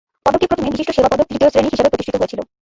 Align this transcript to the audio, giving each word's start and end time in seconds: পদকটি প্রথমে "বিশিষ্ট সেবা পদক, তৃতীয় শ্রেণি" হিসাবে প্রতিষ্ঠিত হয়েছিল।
পদকটি 0.25 0.45
প্রথমে 0.49 0.73
"বিশিষ্ট 0.73 0.91
সেবা 0.97 1.09
পদক, 1.11 1.25
তৃতীয় 1.31 1.51
শ্রেণি" 1.53 1.69
হিসাবে 1.73 1.91
প্রতিষ্ঠিত 1.91 2.15
হয়েছিল। 2.19 2.39